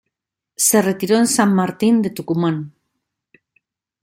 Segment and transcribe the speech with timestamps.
[0.57, 2.73] Se retiró en San Martín de Tucumán.